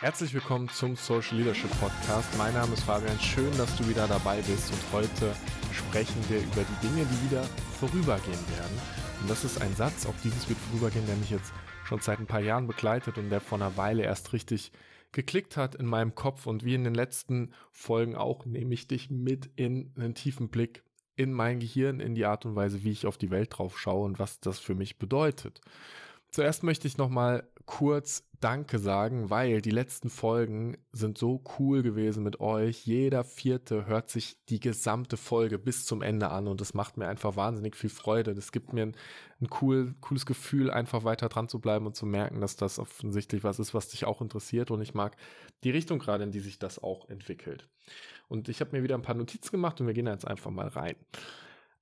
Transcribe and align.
Herzlich 0.00 0.34
willkommen 0.34 0.68
zum 0.68 0.96
Social 0.96 1.38
Leadership 1.38 1.70
Podcast. 1.78 2.28
Mein 2.36 2.52
Name 2.52 2.74
ist 2.74 2.82
Fabian. 2.82 3.18
Schön, 3.20 3.56
dass 3.56 3.74
du 3.76 3.88
wieder 3.88 4.08
dabei 4.08 4.38
bist. 4.42 4.70
Und 4.70 4.92
heute 4.92 5.34
sprechen 5.72 6.20
wir 6.28 6.38
über 6.38 6.62
die 6.62 6.86
Dinge, 6.86 7.06
die 7.06 7.30
wieder 7.30 7.44
vorübergehen 7.78 8.48
werden. 8.56 8.80
Und 9.22 9.30
das 9.30 9.44
ist 9.44 9.62
ein 9.62 9.74
Satz, 9.76 10.04
auch 10.04 10.14
dieses 10.24 10.48
wird 10.48 10.58
vorübergehen, 10.58 11.06
der 11.06 11.16
mich 11.16 11.30
jetzt 11.30 11.52
schon 11.84 12.00
seit 12.00 12.18
ein 12.18 12.26
paar 12.26 12.40
Jahren 12.40 12.66
begleitet 12.66 13.18
und 13.18 13.30
der 13.30 13.40
vor 13.40 13.56
einer 13.56 13.76
Weile 13.76 14.02
erst 14.02 14.32
richtig 14.32 14.72
geklickt 15.12 15.56
hat 15.56 15.76
in 15.76 15.86
meinem 15.86 16.14
Kopf. 16.16 16.46
Und 16.46 16.64
wie 16.64 16.74
in 16.74 16.84
den 16.84 16.94
letzten 16.94 17.54
Folgen 17.70 18.16
auch, 18.16 18.44
nehme 18.44 18.74
ich 18.74 18.88
dich 18.88 19.10
mit 19.10 19.48
in 19.54 19.92
einen 19.96 20.14
tiefen 20.14 20.48
Blick 20.48 20.82
in 21.14 21.32
mein 21.32 21.60
Gehirn, 21.60 22.00
in 22.00 22.16
die 22.16 22.26
Art 22.26 22.44
und 22.44 22.56
Weise, 22.56 22.82
wie 22.82 22.90
ich 22.90 23.06
auf 23.06 23.16
die 23.16 23.30
Welt 23.30 23.56
drauf 23.56 23.78
schaue 23.78 24.04
und 24.04 24.18
was 24.18 24.40
das 24.40 24.58
für 24.58 24.74
mich 24.74 24.98
bedeutet. 24.98 25.60
Zuerst 26.34 26.64
möchte 26.64 26.88
ich 26.88 26.98
nochmal 26.98 27.48
kurz 27.66 28.24
Danke 28.40 28.78
sagen, 28.78 29.30
weil 29.30 29.62
die 29.62 29.70
letzten 29.70 30.10
Folgen 30.10 30.76
sind 30.92 31.16
so 31.16 31.42
cool 31.58 31.82
gewesen 31.82 32.22
mit 32.22 32.40
euch. 32.40 32.84
Jeder 32.84 33.24
vierte 33.24 33.86
hört 33.86 34.10
sich 34.10 34.36
die 34.50 34.60
gesamte 34.60 35.16
Folge 35.16 35.58
bis 35.58 35.86
zum 35.86 36.02
Ende 36.02 36.28
an 36.28 36.46
und 36.46 36.60
das 36.60 36.74
macht 36.74 36.98
mir 36.98 37.08
einfach 37.08 37.36
wahnsinnig 37.36 37.74
viel 37.74 37.88
Freude. 37.88 38.34
Das 38.34 38.52
gibt 38.52 38.74
mir 38.74 38.82
ein, 38.82 38.96
ein 39.40 39.48
cool, 39.62 39.94
cooles 40.02 40.26
Gefühl, 40.26 40.70
einfach 40.70 41.04
weiter 41.04 41.30
dran 41.30 41.48
zu 41.48 41.58
bleiben 41.58 41.86
und 41.86 41.96
zu 41.96 42.04
merken, 42.04 42.42
dass 42.42 42.56
das 42.56 42.78
offensichtlich 42.78 43.44
was 43.44 43.58
ist, 43.58 43.72
was 43.72 43.88
dich 43.88 44.04
auch 44.04 44.20
interessiert 44.20 44.70
und 44.70 44.82
ich 44.82 44.92
mag 44.92 45.16
die 45.62 45.70
Richtung 45.70 45.98
gerade, 45.98 46.24
in 46.24 46.30
die 46.30 46.40
sich 46.40 46.58
das 46.58 46.82
auch 46.82 47.08
entwickelt. 47.08 47.66
Und 48.28 48.50
ich 48.50 48.60
habe 48.60 48.76
mir 48.76 48.82
wieder 48.82 48.94
ein 48.94 49.02
paar 49.02 49.14
Notizen 49.14 49.52
gemacht 49.52 49.80
und 49.80 49.86
wir 49.86 49.94
gehen 49.94 50.06
jetzt 50.06 50.28
einfach 50.28 50.50
mal 50.50 50.68
rein. 50.68 50.96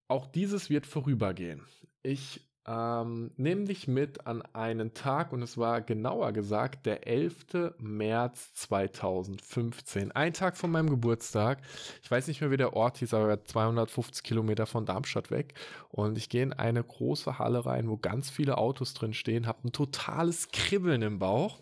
Auch 0.06 0.27
dieses 0.27 0.70
wird 0.70 0.87
vorübergehen. 0.87 1.64
Ich 2.05 2.41
ähm, 2.65 3.33
nimm 3.37 3.66
dich 3.66 3.89
mit 3.89 4.27
an 4.27 4.43
einen 4.52 4.95
Tag 4.95 5.33
und 5.33 5.43
es 5.43 5.59
war 5.59 5.80
genauer 5.80 6.33
gesagt 6.33 6.87
der 6.87 7.09
11. 7.09 7.75
März 7.79 8.55
2015. 8.55 10.12
Ein 10.12 10.33
Tag 10.33 10.57
von 10.57 10.70
meinem 10.70 10.89
Geburtstag. 10.89 11.61
Ich 12.03 12.11
weiß 12.11 12.28
nicht 12.28 12.41
mehr, 12.41 12.53
wie 12.53 12.56
der 12.56 12.75
Ort 12.75 12.98
hieß, 12.98 13.14
aber 13.14 13.45
250 13.45 14.23
Kilometer 14.23 14.67
von 14.67 14.86
Darmstadt 14.86 15.33
weg. 15.33 15.55
Und 15.91 16.17
ich 16.17 16.28
gehe 16.28 16.45
in 16.45 16.53
eine 16.53 16.84
große 16.84 17.39
Halle 17.39 17.67
rein, 17.67 17.89
wo 17.89 17.97
ganz 17.97 18.31
viele 18.31 18.59
Autos 18.59 18.95
drin 18.95 19.12
stehen, 19.12 19.48
habe 19.48 19.67
ein 19.67 19.73
totales 19.73 20.48
Kribbeln 20.53 21.03
im 21.03 21.19
Bauch. 21.19 21.58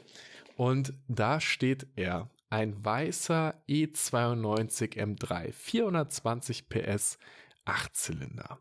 Und 0.56 0.92
da 1.08 1.40
steht 1.40 1.86
er. 1.96 2.28
Ein 2.50 2.84
weißer 2.84 3.54
E92 3.68 4.98
M3, 4.98 5.52
420 5.52 6.68
PS, 6.68 7.18
8 7.64 7.94
Zylinder. 7.94 8.58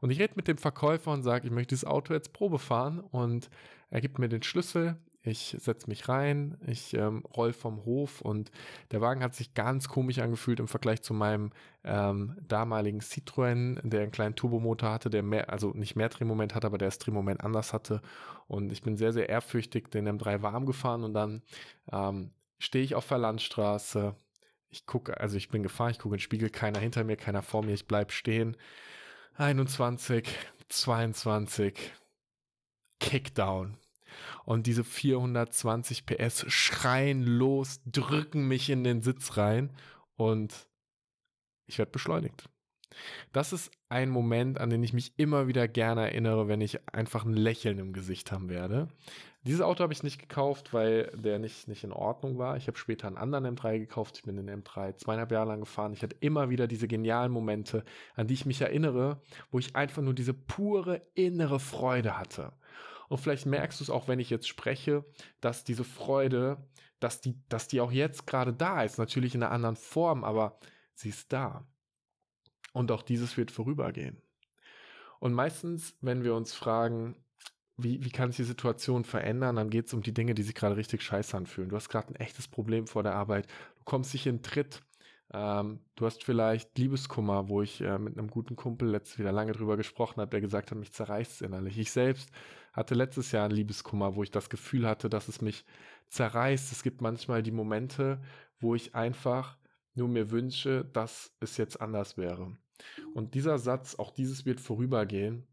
Und 0.00 0.10
ich 0.10 0.20
rede 0.20 0.34
mit 0.36 0.48
dem 0.48 0.58
Verkäufer 0.58 1.12
und 1.12 1.22
sage, 1.22 1.46
ich 1.46 1.52
möchte 1.52 1.74
das 1.74 1.84
Auto 1.84 2.14
jetzt 2.14 2.32
Probe 2.32 2.58
fahren. 2.58 3.00
Und 3.00 3.50
er 3.90 4.00
gibt 4.00 4.18
mir 4.18 4.28
den 4.28 4.42
Schlüssel. 4.42 4.96
Ich 5.24 5.56
setze 5.60 5.88
mich 5.88 6.08
rein, 6.08 6.58
ich 6.66 6.94
ähm, 6.94 7.22
roll 7.36 7.52
vom 7.52 7.84
Hof. 7.84 8.20
Und 8.22 8.50
der 8.90 9.00
Wagen 9.00 9.22
hat 9.22 9.36
sich 9.36 9.54
ganz 9.54 9.88
komisch 9.88 10.18
angefühlt 10.18 10.58
im 10.58 10.66
Vergleich 10.66 11.02
zu 11.02 11.14
meinem 11.14 11.50
ähm, 11.84 12.36
damaligen 12.48 13.00
Citroën, 13.00 13.80
der 13.86 14.02
einen 14.02 14.10
kleinen 14.10 14.34
Turbomotor 14.34 14.90
hatte, 14.90 15.10
der 15.10 15.22
mehr, 15.22 15.50
also 15.50 15.70
nicht 15.70 15.94
mehr 15.94 16.08
Drehmoment 16.08 16.56
hatte, 16.56 16.66
aber 16.66 16.78
der 16.78 16.88
das 16.88 16.98
Drehmoment 16.98 17.44
anders 17.44 17.72
hatte. 17.72 18.02
Und 18.48 18.72
ich 18.72 18.82
bin 18.82 18.96
sehr, 18.96 19.12
sehr 19.12 19.28
ehrfürchtig 19.28 19.90
den 19.90 20.08
M3 20.08 20.42
warm 20.42 20.66
gefahren. 20.66 21.04
Und 21.04 21.14
dann 21.14 21.42
ähm, 21.92 22.32
stehe 22.58 22.84
ich 22.84 22.96
auf 22.96 23.06
der 23.06 23.18
Landstraße. 23.18 24.16
Ich 24.70 24.86
gucke, 24.86 25.20
also 25.20 25.36
ich 25.36 25.50
bin 25.50 25.62
gefahren, 25.62 25.92
ich 25.92 26.00
gucke 26.00 26.14
in 26.14 26.18
den 26.18 26.22
Spiegel, 26.22 26.50
keiner 26.50 26.80
hinter 26.80 27.04
mir, 27.04 27.16
keiner 27.16 27.42
vor 27.42 27.62
mir, 27.62 27.74
ich 27.74 27.86
bleib 27.86 28.10
stehen 28.10 28.56
21, 29.34 30.28
22, 30.68 31.92
Kickdown. 33.00 33.76
Und 34.44 34.66
diese 34.66 34.84
420 34.84 36.06
PS 36.06 36.44
schreien 36.48 37.22
los, 37.24 37.80
drücken 37.86 38.46
mich 38.46 38.70
in 38.70 38.84
den 38.84 39.02
Sitz 39.02 39.36
rein 39.36 39.70
und 40.16 40.68
ich 41.66 41.78
werde 41.78 41.92
beschleunigt. 41.92 42.48
Das 43.32 43.52
ist 43.52 43.70
ein 43.88 44.10
Moment, 44.10 44.58
an 44.58 44.70
den 44.70 44.82
ich 44.82 44.92
mich 44.92 45.18
immer 45.18 45.48
wieder 45.48 45.66
gerne 45.66 46.02
erinnere, 46.02 46.48
wenn 46.48 46.60
ich 46.60 46.86
einfach 46.88 47.24
ein 47.24 47.32
Lächeln 47.32 47.78
im 47.78 47.92
Gesicht 47.92 48.32
haben 48.32 48.48
werde. 48.50 48.88
Dieses 49.44 49.60
Auto 49.60 49.82
habe 49.82 49.92
ich 49.92 50.04
nicht 50.04 50.20
gekauft, 50.20 50.72
weil 50.72 51.10
der 51.16 51.40
nicht, 51.40 51.66
nicht 51.66 51.82
in 51.82 51.92
Ordnung 51.92 52.38
war. 52.38 52.56
Ich 52.56 52.68
habe 52.68 52.78
später 52.78 53.08
einen 53.08 53.16
anderen 53.16 53.56
M3 53.56 53.80
gekauft. 53.80 54.16
Ich 54.18 54.22
bin 54.22 54.36
den 54.36 54.62
M3 54.62 54.96
zweieinhalb 54.96 55.32
Jahre 55.32 55.48
lang 55.48 55.60
gefahren. 55.60 55.92
Ich 55.92 56.02
hatte 56.02 56.16
immer 56.20 56.48
wieder 56.48 56.68
diese 56.68 56.86
genialen 56.86 57.32
Momente, 57.32 57.84
an 58.14 58.28
die 58.28 58.34
ich 58.34 58.46
mich 58.46 58.60
erinnere, 58.60 59.20
wo 59.50 59.58
ich 59.58 59.74
einfach 59.74 60.00
nur 60.00 60.14
diese 60.14 60.32
pure 60.32 61.02
innere 61.14 61.58
Freude 61.58 62.16
hatte. 62.16 62.52
Und 63.08 63.18
vielleicht 63.18 63.46
merkst 63.46 63.80
du 63.80 63.84
es 63.84 63.90
auch, 63.90 64.06
wenn 64.06 64.20
ich 64.20 64.30
jetzt 64.30 64.46
spreche, 64.46 65.04
dass 65.40 65.64
diese 65.64 65.84
Freude, 65.84 66.56
dass 67.00 67.20
die, 67.20 67.34
dass 67.48 67.66
die 67.66 67.80
auch 67.80 67.90
jetzt 67.90 68.28
gerade 68.28 68.52
da 68.52 68.84
ist. 68.84 68.98
Natürlich 68.98 69.34
in 69.34 69.42
einer 69.42 69.52
anderen 69.52 69.76
Form, 69.76 70.22
aber 70.22 70.56
sie 70.94 71.08
ist 71.08 71.32
da. 71.32 71.66
Und 72.72 72.92
auch 72.92 73.02
dieses 73.02 73.36
wird 73.36 73.50
vorübergehen. 73.50 74.22
Und 75.18 75.34
meistens, 75.34 75.96
wenn 76.00 76.22
wir 76.22 76.34
uns 76.34 76.54
fragen, 76.54 77.16
wie, 77.82 78.04
wie 78.04 78.10
kann 78.10 78.30
ich 78.30 78.36
die 78.36 78.44
Situation 78.44 79.04
verändern? 79.04 79.56
Dann 79.56 79.70
geht 79.70 79.86
es 79.86 79.94
um 79.94 80.02
die 80.02 80.14
Dinge, 80.14 80.34
die 80.34 80.42
sich 80.42 80.54
gerade 80.54 80.76
richtig 80.76 81.02
scheiße 81.02 81.36
anfühlen. 81.36 81.70
Du 81.70 81.76
hast 81.76 81.88
gerade 81.88 82.08
ein 82.08 82.16
echtes 82.16 82.48
Problem 82.48 82.86
vor 82.86 83.02
der 83.02 83.14
Arbeit. 83.14 83.46
Du 83.78 83.84
kommst 83.84 84.12
nicht 84.12 84.26
in 84.26 84.42
Tritt. 84.42 84.82
Ähm, 85.32 85.80
du 85.96 86.06
hast 86.06 86.24
vielleicht 86.24 86.76
Liebeskummer, 86.78 87.48
wo 87.48 87.62
ich 87.62 87.80
äh, 87.80 87.98
mit 87.98 88.18
einem 88.18 88.28
guten 88.28 88.56
Kumpel 88.56 88.88
letztes 88.88 89.18
wieder 89.18 89.32
lange 89.32 89.52
drüber 89.52 89.76
gesprochen 89.76 90.20
habe, 90.20 90.30
der 90.30 90.40
gesagt 90.40 90.70
hat, 90.70 90.78
mich 90.78 90.92
zerreißt 90.92 91.42
innerlich. 91.42 91.78
Ich 91.78 91.90
selbst 91.90 92.30
hatte 92.72 92.94
letztes 92.94 93.32
Jahr 93.32 93.46
einen 93.46 93.54
Liebeskummer, 93.54 94.14
wo 94.14 94.22
ich 94.22 94.30
das 94.30 94.50
Gefühl 94.50 94.86
hatte, 94.86 95.08
dass 95.08 95.28
es 95.28 95.40
mich 95.40 95.64
zerreißt. 96.08 96.72
Es 96.72 96.82
gibt 96.82 97.00
manchmal 97.00 97.42
die 97.42 97.50
Momente, 97.50 98.20
wo 98.60 98.74
ich 98.74 98.94
einfach 98.94 99.56
nur 99.94 100.08
mir 100.08 100.30
wünsche, 100.30 100.84
dass 100.92 101.32
es 101.40 101.56
jetzt 101.56 101.80
anders 101.80 102.16
wäre. 102.16 102.56
Und 103.14 103.34
dieser 103.34 103.58
Satz, 103.58 103.94
auch 103.94 104.10
dieses 104.10 104.44
wird 104.44 104.60
vorübergehen, 104.60 105.46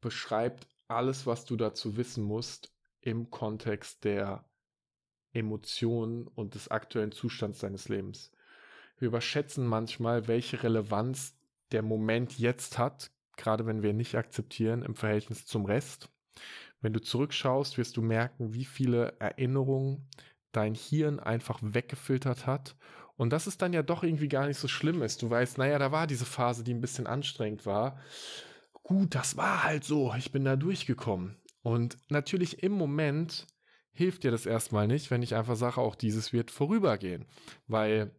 beschreibt 0.00 0.66
alles, 0.94 1.26
was 1.26 1.44
du 1.44 1.56
dazu 1.56 1.96
wissen 1.96 2.24
musst 2.24 2.72
im 3.00 3.30
Kontext 3.30 4.04
der 4.04 4.44
Emotionen 5.32 6.26
und 6.26 6.54
des 6.54 6.68
aktuellen 6.68 7.12
Zustands 7.12 7.60
deines 7.60 7.88
Lebens. 7.88 8.32
Wir 8.98 9.08
überschätzen 9.08 9.66
manchmal, 9.66 10.28
welche 10.28 10.62
Relevanz 10.62 11.36
der 11.72 11.82
Moment 11.82 12.38
jetzt 12.38 12.78
hat, 12.78 13.10
gerade 13.36 13.66
wenn 13.66 13.82
wir 13.82 13.92
nicht 13.92 14.14
akzeptieren 14.14 14.82
im 14.82 14.94
Verhältnis 14.94 15.46
zum 15.46 15.64
Rest. 15.64 16.10
Wenn 16.80 16.92
du 16.92 17.00
zurückschaust, 17.00 17.78
wirst 17.78 17.96
du 17.96 18.02
merken, 18.02 18.54
wie 18.54 18.64
viele 18.64 19.14
Erinnerungen 19.18 20.08
dein 20.52 20.74
Hirn 20.74 21.18
einfach 21.18 21.58
weggefiltert 21.62 22.46
hat. 22.46 22.76
Und 23.16 23.30
dass 23.30 23.46
es 23.46 23.56
dann 23.56 23.72
ja 23.72 23.82
doch 23.82 24.02
irgendwie 24.02 24.28
gar 24.28 24.46
nicht 24.46 24.58
so 24.58 24.68
schlimm 24.68 25.02
ist. 25.02 25.22
Du 25.22 25.30
weißt, 25.30 25.58
naja, 25.58 25.78
da 25.78 25.92
war 25.92 26.06
diese 26.06 26.24
Phase, 26.24 26.64
die 26.64 26.74
ein 26.74 26.80
bisschen 26.80 27.06
anstrengend 27.06 27.66
war 27.66 27.98
gut, 28.92 29.14
das 29.14 29.36
war 29.36 29.64
halt 29.64 29.84
so, 29.84 30.12
ich 30.16 30.32
bin 30.32 30.44
da 30.44 30.56
durchgekommen. 30.56 31.36
Und 31.62 31.96
natürlich 32.10 32.62
im 32.62 32.72
Moment 32.72 33.46
hilft 33.92 34.24
dir 34.24 34.30
das 34.30 34.46
erstmal 34.46 34.86
nicht, 34.86 35.10
wenn 35.10 35.22
ich 35.22 35.34
einfach 35.34 35.56
sage, 35.56 35.80
auch 35.80 35.94
dieses 35.94 36.32
wird 36.32 36.50
vorübergehen. 36.50 37.24
Weil 37.66 38.14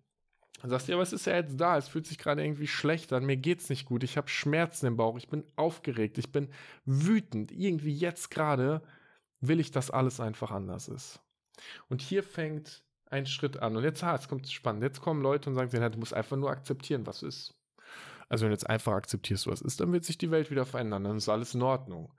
dann 0.62 0.72
sagst 0.72 0.88
du, 0.88 0.94
ja, 0.94 0.98
was 0.98 1.14
ist 1.14 1.28
ja 1.28 1.36
jetzt 1.36 1.60
da? 1.60 1.78
Es 1.78 1.90
fühlt 1.90 2.08
sich 2.08 2.18
gerade 2.18 2.44
irgendwie 2.44 2.68
schlecht 2.68 3.14
an, 3.14 3.26
mir 3.26 3.38
geht's 3.38 3.70
nicht 3.70 3.86
gut, 3.86 4.04
ich 4.04 4.18
habe 4.18 4.30
Schmerzen 4.30 4.88
im 4.88 4.98
Bauch, 4.98 5.18
ich 5.18 5.28
bin 5.28 5.44
aufgeregt, 5.58 6.18
ich 6.18 6.32
bin 6.32 6.50
wütend. 6.86 7.52
Irgendwie 7.52 7.94
jetzt 7.94 8.32
gerade 8.32 8.82
will 9.42 9.60
ich, 9.60 9.72
dass 9.72 9.92
alles 9.92 10.20
einfach 10.20 10.52
anders 10.52 10.88
ist. 10.88 11.20
Und 11.88 12.02
hier 12.02 12.24
fängt 12.24 12.84
ein 13.06 13.28
Schritt 13.28 13.58
an. 13.58 13.78
Und 13.78 13.84
jetzt, 13.84 14.04
ah, 14.04 14.16
jetzt 14.16 14.28
kommt 14.28 14.46
es 14.46 14.52
spannend. 14.52 14.82
Jetzt 14.82 15.02
kommen 15.02 15.22
Leute 15.22 15.50
und 15.50 15.56
sagen, 15.56 15.70
du 15.70 16.00
musst 16.00 16.16
einfach 16.16 16.38
nur 16.38 16.50
akzeptieren, 16.50 17.06
was 17.06 17.22
ist. 17.22 17.54
Also 18.30 18.44
wenn 18.44 18.52
du 18.52 18.56
jetzt 18.56 18.70
einfach 18.70 18.94
akzeptierst, 18.94 19.48
was 19.48 19.62
ist, 19.62 19.80
dann 19.80 19.92
wird 19.94 20.06
sich 20.06 20.18
die 20.18 20.32
Welt 20.32 20.52
wieder 20.52 20.66
verändern, 20.66 21.04
dann 21.04 21.18
ist 21.18 21.30
alles 21.30 21.54
in 21.54 21.62
Ordnung. 21.62 22.14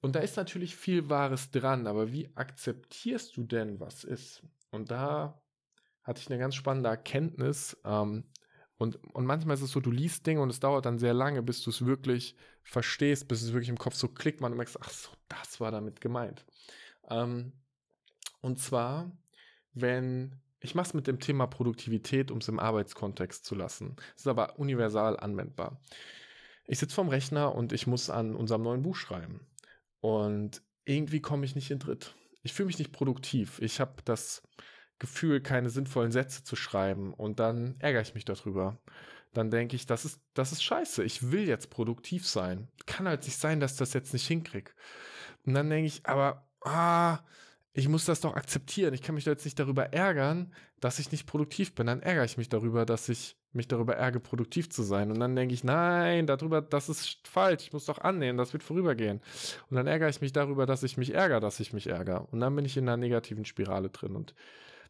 Und 0.00 0.16
da 0.16 0.20
ist 0.20 0.36
natürlich 0.36 0.76
viel 0.76 1.08
Wahres 1.08 1.50
dran, 1.50 1.86
aber 1.86 2.12
wie 2.12 2.30
akzeptierst 2.34 3.36
du 3.36 3.44
denn, 3.44 3.80
was 3.80 4.04
ist? 4.04 4.42
Und 4.70 4.90
da 4.90 5.40
hatte 6.02 6.20
ich 6.20 6.28
eine 6.28 6.38
ganz 6.38 6.54
spannende 6.54 6.90
Erkenntnis. 6.90 7.76
Ähm, 7.84 8.24
und, 8.76 8.96
und 9.14 9.24
manchmal 9.24 9.54
ist 9.54 9.62
es 9.62 9.70
so, 9.70 9.80
du 9.80 9.90
liest 9.90 10.26
Dinge 10.26 10.42
und 10.42 10.50
es 10.50 10.60
dauert 10.60 10.84
dann 10.84 10.98
sehr 10.98 11.14
lange, 11.14 11.42
bis 11.42 11.62
du 11.62 11.70
es 11.70 11.86
wirklich 11.86 12.36
verstehst, 12.62 13.28
bis 13.28 13.42
es 13.42 13.52
wirklich 13.52 13.68
im 13.70 13.78
Kopf 13.78 13.94
so 13.94 14.08
klickt, 14.08 14.40
man 14.40 14.54
merkst, 14.54 14.78
ach 14.80 14.90
so, 14.90 15.10
das 15.28 15.60
war 15.60 15.70
damit 15.70 16.00
gemeint. 16.00 16.44
Ähm, 17.08 17.52
und 18.42 18.58
zwar, 18.58 19.10
wenn 19.72 20.38
ich 20.64 20.74
mache 20.74 20.86
es 20.88 20.94
mit 20.94 21.06
dem 21.06 21.20
Thema 21.20 21.46
Produktivität, 21.46 22.30
um 22.30 22.38
es 22.38 22.48
im 22.48 22.58
Arbeitskontext 22.58 23.44
zu 23.44 23.54
lassen. 23.54 23.96
Es 24.14 24.22
ist 24.22 24.28
aber 24.28 24.58
universal 24.58 25.20
anwendbar. 25.20 25.78
Ich 26.66 26.78
sitze 26.78 26.94
vorm 26.94 27.10
Rechner 27.10 27.54
und 27.54 27.72
ich 27.74 27.86
muss 27.86 28.08
an 28.08 28.34
unserem 28.34 28.62
neuen 28.62 28.82
Buch 28.82 28.96
schreiben. 28.96 29.46
Und 30.00 30.62
irgendwie 30.86 31.20
komme 31.20 31.44
ich 31.44 31.54
nicht 31.54 31.70
in 31.70 31.78
Dritt. 31.78 32.14
Ich 32.42 32.54
fühle 32.54 32.68
mich 32.68 32.78
nicht 32.78 32.92
produktiv. 32.92 33.60
Ich 33.60 33.78
habe 33.78 34.02
das 34.06 34.42
Gefühl, 34.98 35.42
keine 35.42 35.68
sinnvollen 35.68 36.12
Sätze 36.12 36.44
zu 36.44 36.56
schreiben. 36.56 37.12
Und 37.12 37.40
dann 37.40 37.76
ärgere 37.80 38.00
ich 38.00 38.14
mich 38.14 38.24
darüber. 38.24 38.78
Dann 39.34 39.50
denke 39.50 39.76
ich, 39.76 39.84
das 39.84 40.06
ist, 40.06 40.20
das 40.32 40.52
ist 40.52 40.62
scheiße. 40.62 41.04
Ich 41.04 41.30
will 41.30 41.46
jetzt 41.46 41.68
produktiv 41.68 42.26
sein. 42.26 42.68
Kann 42.86 43.06
halt 43.06 43.24
nicht 43.24 43.36
sein, 43.36 43.60
dass 43.60 43.72
ich 43.72 43.78
das 43.78 43.92
jetzt 43.92 44.14
nicht 44.14 44.26
hinkriege. 44.26 44.70
Und 45.44 45.52
dann 45.52 45.68
denke 45.68 45.88
ich, 45.88 46.06
aber, 46.06 46.48
ah, 46.62 47.18
ich 47.76 47.88
muss 47.88 48.04
das 48.04 48.20
doch 48.20 48.36
akzeptieren. 48.36 48.94
Ich 48.94 49.02
kann 49.02 49.16
mich 49.16 49.24
doch 49.24 49.32
jetzt 49.32 49.44
nicht 49.44 49.58
darüber 49.58 49.92
ärgern, 49.92 50.52
dass 50.78 51.00
ich 51.00 51.10
nicht 51.10 51.26
produktiv 51.26 51.74
bin. 51.74 51.88
Dann 51.88 52.02
ärgere 52.02 52.24
ich 52.24 52.36
mich 52.36 52.48
darüber, 52.48 52.86
dass 52.86 53.08
ich 53.08 53.36
mich 53.52 53.66
darüber 53.66 53.96
ärgere, 53.96 54.20
produktiv 54.20 54.70
zu 54.70 54.84
sein. 54.84 55.10
Und 55.10 55.18
dann 55.18 55.34
denke 55.34 55.54
ich, 55.54 55.64
nein, 55.64 56.28
darüber, 56.28 56.62
das 56.62 56.88
ist 56.88 57.26
falsch. 57.26 57.64
Ich 57.64 57.72
muss 57.72 57.86
doch 57.86 57.98
annehmen, 57.98 58.38
das 58.38 58.52
wird 58.52 58.62
vorübergehen. 58.62 59.20
Und 59.70 59.76
dann 59.76 59.88
ärgere 59.88 60.08
ich 60.08 60.20
mich 60.20 60.32
darüber, 60.32 60.66
dass 60.66 60.84
ich 60.84 60.96
mich 60.96 61.14
ärgere, 61.14 61.40
dass 61.40 61.58
ich 61.58 61.72
mich 61.72 61.88
ärgere. 61.88 62.28
Und 62.30 62.38
dann 62.38 62.54
bin 62.54 62.64
ich 62.64 62.76
in 62.76 62.88
einer 62.88 62.96
negativen 62.96 63.44
Spirale 63.44 63.90
drin. 63.90 64.14
Und 64.14 64.36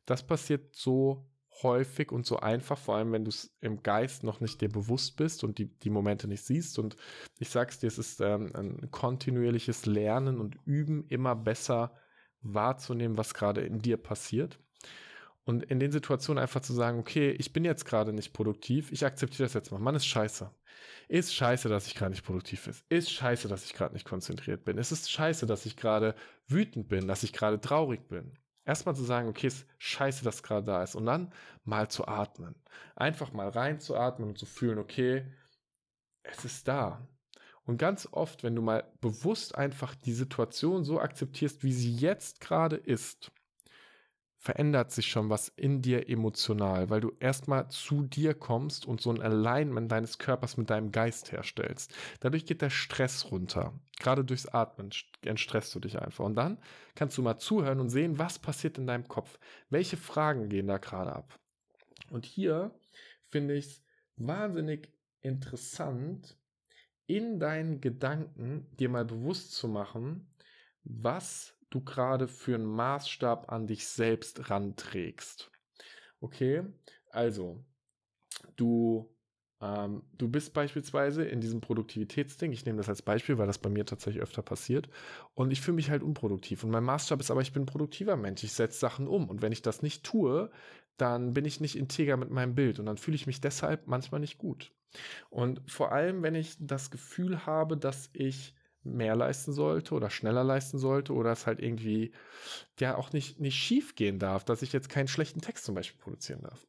das 0.05 0.27
passiert 0.27 0.77
so 0.77 1.27
häufig 1.63 2.13
und 2.13 2.27
so 2.27 2.39
einfach, 2.39 2.77
vor 2.77 2.97
allem 2.97 3.13
wenn 3.13 3.25
du 3.25 3.31
es 3.31 3.57
im 3.63 3.83
Geist 3.83 4.25
noch 4.25 4.41
nicht 4.41 4.61
dir 4.61 4.69
bewusst 4.69 5.17
bist 5.17 5.43
und 5.43 5.57
die, 5.57 5.67
die 5.67 5.91
Momente 5.91 6.29
nicht 6.29 6.45
siehst. 6.45 6.79
Und 6.79 6.97
ich 7.39 7.49
sag's 7.49 7.79
dir, 7.79 7.87
es 7.87 7.97
ist 7.97 8.21
ähm, 8.21 8.51
ein 8.55 8.91
kontinuierliches 8.91 9.87
Lernen 9.87 10.39
und 10.39 10.59
Üben, 10.67 11.07
immer 11.09 11.35
besser 11.35 11.95
wahrzunehmen, 12.45 13.19
was 13.19 13.35
gerade 13.35 13.63
in 13.63 13.81
dir 13.81 13.97
passiert. 13.97 14.59
Und 15.45 15.63
in 15.65 15.79
den 15.79 15.93
Situationen 15.93 16.43
einfach 16.43 16.63
zu 16.63 16.73
sagen, 16.73 16.99
okay, 16.99 17.31
ich 17.33 17.53
bin 17.53 17.65
jetzt 17.65 17.85
gerade 17.85 18.13
nicht 18.13 18.33
produktiv, 18.33 18.91
ich 18.93 19.05
akzeptiere 19.05 19.45
das 19.45 19.55
jetzt 19.55 19.73
mal. 19.73 19.79
Mann, 19.79 19.95
ist 19.95 20.07
scheiße. 20.07 20.51
Ist 21.09 21.35
scheiße, 21.35 21.69
dass 21.69 21.87
ich 21.87 21.95
gerade 21.95 22.13
nicht 22.13 22.25
produktiv 22.25 22.65
bin. 22.65 22.75
Ist 22.89 23.11
scheiße, 23.11 23.49
dass 23.49 23.65
ich 23.65 23.75
gerade 23.75 23.93
nicht 23.93 24.07
konzentriert 24.07 24.65
bin. 24.65 24.79
Es 24.79 24.91
ist 24.91 25.11
scheiße, 25.11 25.47
dass 25.47 25.67
ich 25.67 25.77
gerade 25.77 26.15
wütend 26.47 26.89
bin, 26.89 27.07
dass 27.09 27.23
ich 27.23 27.33
gerade 27.35 27.61
traurig 27.61 28.09
bin. 28.09 28.39
Erstmal 28.65 28.97
zu 28.97 29.05
sagen, 29.05 29.29
okay, 29.29 29.49
ist 29.49 29.67
scheiße, 29.79 30.25
dass 30.25 30.43
gerade 30.43 30.65
da 30.65 30.83
ist. 30.83 30.95
Und 30.95 31.05
dann 31.05 31.33
mal 31.65 31.89
zu 31.91 32.09
atmen. 32.09 32.55
Einfach 32.97 33.33
mal 33.33 33.49
reinzuatmen 33.51 34.31
und 34.31 34.39
zu 34.39 34.47
fühlen, 34.47 34.79
okay, 34.79 35.27
es 36.23 36.45
ist 36.47 36.67
da. 36.67 37.07
Und 37.67 37.79
ganz 37.79 38.09
oft, 38.13 38.43
wenn 38.43 38.55
du 38.55 38.63
mal 38.63 38.85
bewusst 39.01 39.55
einfach 39.55 39.95
die 39.95 40.13
Situation 40.13 40.85
so 40.85 41.01
akzeptierst, 41.01 41.65
wie 41.65 41.73
sie 41.73 41.95
jetzt 41.95 42.41
gerade 42.41 42.77
ist, 42.77 43.33
verändert 44.45 44.93
sich 44.93 45.07
schon 45.07 45.31
was 45.31 45.49
in 45.49 45.81
dir 45.81 46.11
emotional, 46.11 46.91
weil 46.91 47.01
du 47.01 47.13
erstmal 47.19 47.71
zu 47.71 48.03
dir 48.03 48.35
kommst 48.35 48.85
und 48.85 49.01
so 49.01 49.11
ein 49.11 49.23
Alignment 49.23 49.91
deines 49.91 50.19
Körpers 50.19 50.59
mit 50.59 50.69
deinem 50.69 50.93
Geist 50.93 51.33
herstellst. 51.33 51.95
Dadurch 52.21 52.45
geht 52.45 52.61
der 52.61 52.69
Stress 52.69 53.31
runter. 53.31 53.73
Gerade 53.99 54.23
durchs 54.23 54.47
Atmen 54.47 54.91
entstresst 55.23 55.75
du 55.75 55.81
dich 55.81 55.99
einfach. 55.99 56.27
Und 56.27 56.35
dann 56.35 56.59
kannst 56.95 57.17
du 57.17 57.23
mal 57.23 57.39
zuhören 57.39 57.81
und 57.81 57.89
sehen, 57.89 58.19
was 58.19 58.39
passiert 58.39 58.77
in 58.77 58.87
deinem 58.87 59.09
Kopf. 59.09 59.39
Welche 59.71 59.97
Fragen 59.97 60.51
gehen 60.51 60.67
da 60.67 60.77
gerade 60.77 61.15
ab? 61.15 61.41
Und 62.11 62.27
hier 62.27 62.79
finde 63.31 63.55
ich 63.55 63.65
es 63.65 63.83
wahnsinnig 64.17 64.93
interessant, 65.23 66.37
in 67.07 67.39
deinen 67.39 67.81
Gedanken 67.81 68.67
dir 68.77 68.89
mal 68.89 69.05
bewusst 69.05 69.53
zu 69.53 69.69
machen, 69.69 70.33
was 70.85 71.57
du 71.71 71.83
gerade 71.83 72.29
für 72.29 72.55
einen 72.55 72.67
Maßstab 72.67 73.51
an 73.51 73.67
dich 73.67 73.87
selbst 73.87 74.51
ranträgst. 74.51 75.51
Okay, 76.21 76.65
also 77.11 77.65
du 78.57 79.14
ähm, 79.65 80.03
du 80.19 80.29
bist 80.29 80.53
beispielsweise 80.53 81.25
in 81.25 81.41
diesem 81.41 81.61
Produktivitätsding, 81.61 82.53
ich 82.53 82.67
nehme 82.67 82.79
das 82.79 82.89
als 82.89 83.01
Beispiel, 83.01 83.39
weil 83.39 83.47
das 83.47 83.59
bei 83.59 83.71
mir 83.71 83.87
tatsächlich 83.87 84.23
öfter 84.23 84.43
passiert, 84.43 84.89
und 85.35 85.51
ich 85.53 85.63
fühle 85.63 85.77
mich 85.77 85.91
halt 85.91 86.03
unproduktiv. 86.03 86.65
Und 86.65 86.71
mein 86.71 86.85
Maßstab 86.85 87.21
ist 87.21 87.31
aber, 87.31 87.41
ich 87.41 87.53
bin 87.53 87.63
ein 87.63 87.67
produktiver 87.67 88.17
Mensch, 88.17 88.45
ich 88.45 88.53
setze 88.53 88.79
Sachen 88.79 89.09
um. 89.09 89.29
Und 89.31 89.41
wenn 89.43 89.53
ich 89.53 89.63
das 89.63 89.81
nicht 89.83 90.05
tue, 90.05 90.51
dann 90.99 91.33
bin 91.33 91.45
ich 91.45 91.61
nicht 91.61 91.77
integer 91.77 92.17
mit 92.17 92.31
meinem 92.31 92.55
Bild 92.55 92.79
und 92.79 92.87
dann 92.87 92.99
fühle 92.99 93.17
ich 93.17 93.27
mich 93.27 93.41
deshalb 93.41 93.87
manchmal 93.87 94.21
nicht 94.21 94.39
gut. 94.39 94.73
Und 95.31 95.63
vor 95.67 95.93
allem, 95.93 96.23
wenn 96.23 96.35
ich 96.35 96.57
das 96.61 96.91
Gefühl 96.91 97.47
habe, 97.47 97.77
dass 97.77 98.11
ich 98.13 98.55
mehr 98.85 99.17
leisten 99.17 99.53
sollte 99.53 99.95
oder 99.95 100.11
schneller 100.11 100.45
leisten 100.45 100.79
sollte 100.79 101.15
oder 101.15 101.33
es 101.33 101.47
halt 101.47 101.61
irgendwie 101.61 102.13
ja 102.79 102.97
auch 102.97 103.13
nicht, 103.13 103.41
nicht 103.41 103.57
schief 103.57 103.95
gehen 103.97 104.19
darf, 104.19 104.45
dass 104.45 104.63
ich 104.63 104.73
jetzt 104.73 104.91
keinen 104.91 105.09
schlechten 105.09 105.41
Text 105.41 105.65
zum 105.65 105.75
Beispiel 105.75 106.01
produzieren 106.01 106.43
darf. 106.43 106.67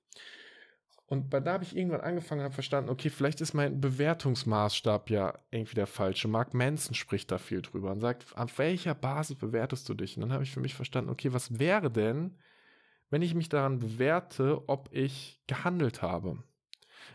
Und 1.07 1.31
da 1.33 1.45
habe 1.45 1.63
ich 1.63 1.75
irgendwann 1.75 2.01
angefangen 2.01 2.39
und 2.41 2.45
habe 2.45 2.53
verstanden, 2.55 2.89
okay, 2.89 3.09
vielleicht 3.09 3.39
ist 3.39 3.53
mein 3.53 3.79
Bewertungsmaßstab 3.79 5.11
ja 5.11 5.37
irgendwie 5.51 5.75
der 5.75 5.85
falsche. 5.85 6.27
Mark 6.27 6.55
Manson 6.55 6.95
spricht 6.95 7.31
da 7.31 7.37
viel 7.37 7.61
drüber 7.61 7.91
und 7.91 7.99
sagt, 7.99 8.25
auf 8.35 8.57
welcher 8.57 8.95
Basis 8.95 9.37
bewertest 9.37 9.87
du 9.87 9.93
dich? 9.93 10.17
Und 10.17 10.21
dann 10.21 10.33
habe 10.33 10.43
ich 10.43 10.51
für 10.51 10.61
mich 10.61 10.73
verstanden, 10.73 11.11
okay, 11.11 11.31
was 11.31 11.59
wäre 11.59 11.91
denn, 11.91 12.35
wenn 13.11 13.21
ich 13.21 13.35
mich 13.35 13.49
daran 13.49 13.77
bewerte, 13.77 14.67
ob 14.67 14.89
ich 14.91 15.39
gehandelt 15.45 16.01
habe? 16.01 16.39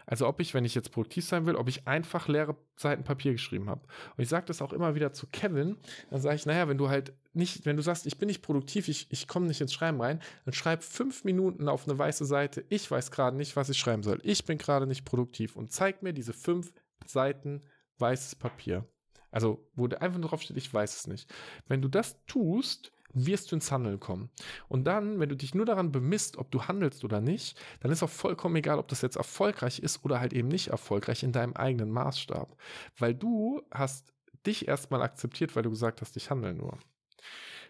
Also 0.06 0.26
ob 0.26 0.40
ich, 0.40 0.54
wenn 0.54 0.64
ich 0.64 0.74
jetzt 0.74 0.92
produktiv 0.92 1.24
sein 1.24 1.46
will, 1.46 1.54
ob 1.54 1.68
ich 1.68 1.86
einfach 1.86 2.28
leere 2.28 2.56
Seiten 2.76 3.04
Papier 3.04 3.32
geschrieben 3.32 3.68
habe. 3.68 3.82
Und 4.16 4.22
ich 4.22 4.28
sage 4.28 4.46
das 4.46 4.62
auch 4.62 4.72
immer 4.72 4.94
wieder 4.94 5.12
zu 5.12 5.26
Kevin, 5.26 5.76
dann 6.10 6.20
sage 6.20 6.36
ich, 6.36 6.46
naja, 6.46 6.68
wenn 6.68 6.78
du 6.78 6.88
halt 6.88 7.12
nicht, 7.32 7.64
wenn 7.66 7.76
du 7.76 7.82
sagst, 7.82 8.06
ich 8.06 8.18
bin 8.18 8.26
nicht 8.26 8.42
produktiv, 8.42 8.88
ich, 8.88 9.06
ich 9.10 9.28
komme 9.28 9.46
nicht 9.46 9.60
ins 9.60 9.72
Schreiben 9.72 10.00
rein, 10.00 10.20
dann 10.44 10.54
schreib 10.54 10.82
fünf 10.82 11.24
Minuten 11.24 11.68
auf 11.68 11.86
eine 11.88 11.98
weiße 11.98 12.24
Seite, 12.24 12.64
ich 12.68 12.90
weiß 12.90 13.10
gerade 13.10 13.36
nicht, 13.36 13.56
was 13.56 13.68
ich 13.68 13.78
schreiben 13.78 14.02
soll. 14.02 14.20
Ich 14.22 14.44
bin 14.44 14.58
gerade 14.58 14.86
nicht 14.86 15.04
produktiv 15.04 15.56
und 15.56 15.72
zeig 15.72 16.02
mir 16.02 16.12
diese 16.12 16.32
fünf 16.32 16.72
Seiten 17.06 17.60
weißes 17.98 18.36
Papier. 18.36 18.86
Also, 19.30 19.64
wo 19.74 19.86
einfach 19.86 20.18
nur 20.18 20.30
drauf 20.30 20.42
steht, 20.42 20.56
ich 20.56 20.72
weiß 20.72 20.96
es 20.96 21.06
nicht. 21.06 21.32
Wenn 21.68 21.82
du 21.82 21.88
das 21.88 22.16
tust, 22.26 22.92
wirst 23.12 23.50
du 23.50 23.56
ins 23.56 23.70
Handeln 23.72 24.00
kommen. 24.00 24.30
Und 24.68 24.84
dann, 24.84 25.18
wenn 25.20 25.28
du 25.28 25.36
dich 25.36 25.54
nur 25.54 25.66
daran 25.66 25.92
bemisst, 25.92 26.36
ob 26.36 26.50
du 26.50 26.64
handelst 26.64 27.04
oder 27.04 27.20
nicht, 27.20 27.60
dann 27.80 27.90
ist 27.90 28.02
auch 28.02 28.10
vollkommen 28.10 28.56
egal, 28.56 28.78
ob 28.78 28.88
das 28.88 29.02
jetzt 29.02 29.16
erfolgreich 29.16 29.80
ist 29.80 30.04
oder 30.04 30.20
halt 30.20 30.32
eben 30.32 30.48
nicht 30.48 30.68
erfolgreich 30.68 31.22
in 31.22 31.32
deinem 31.32 31.54
eigenen 31.54 31.90
Maßstab. 31.90 32.56
Weil 32.98 33.14
du 33.14 33.62
hast 33.70 34.12
dich 34.46 34.68
erstmal 34.68 35.02
akzeptiert, 35.02 35.54
weil 35.56 35.62
du 35.62 35.70
gesagt 35.70 36.00
hast, 36.00 36.16
ich 36.16 36.30
handle 36.30 36.54
nur. 36.54 36.78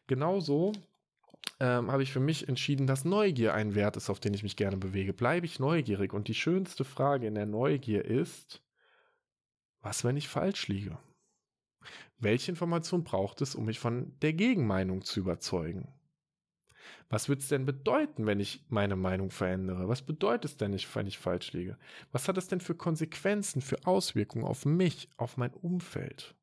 Genauso 0.07 0.73
ähm, 1.59 1.91
habe 1.91 2.03
ich 2.03 2.13
für 2.13 2.21
mich 2.21 2.49
entschieden, 2.49 2.87
dass 2.87 3.05
Neugier 3.05 3.55
ein 3.55 3.75
Wert 3.75 3.97
ist, 3.97 4.11
auf 4.11 4.21
den 4.21 4.35
ich 4.35 4.43
mich 4.43 4.57
gerne 4.57 4.77
bewege. 4.77 5.13
Bleibe 5.13 5.47
ich 5.47 5.59
neugierig? 5.59 6.13
Und 6.13 6.29
die 6.29 6.35
schönste 6.35 6.85
Frage 6.85 7.27
in 7.27 7.35
der 7.35 7.47
Neugier 7.47 8.05
ist, 8.05 8.63
was, 9.83 10.05
wenn 10.05 10.17
ich 10.17 10.29
falsch 10.29 10.69
liege? 10.69 10.99
Welche 12.21 12.53
Information 12.53 13.03
braucht 13.03 13.41
es, 13.41 13.55
um 13.55 13.65
mich 13.65 13.79
von 13.79 14.19
der 14.21 14.35
Gegenmeinung 14.35 15.03
zu 15.03 15.21
überzeugen? 15.21 15.93
Was 17.09 17.29
wird 17.29 17.41
es 17.41 17.49
denn 17.49 17.65
bedeuten, 17.65 18.27
wenn 18.27 18.41
ich 18.41 18.65
meine 18.69 18.95
Meinung 18.95 19.31
verändere? 19.31 19.89
Was 19.89 20.03
bedeutet 20.03 20.45
es 20.45 20.57
denn, 20.57 20.73
wenn 20.73 21.07
ich 21.07 21.19
falsch 21.19 21.53
liege? 21.53 21.79
Was 22.13 22.29
hat 22.29 22.37
es 22.37 22.47
denn 22.47 22.61
für 22.61 22.75
Konsequenzen, 22.75 23.63
für 23.63 23.87
Auswirkungen 23.87 24.45
auf 24.45 24.65
mich, 24.65 25.09
auf 25.17 25.37
mein 25.37 25.53
Umfeld? 25.55 26.37